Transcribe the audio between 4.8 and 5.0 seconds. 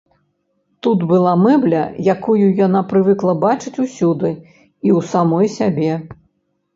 і ў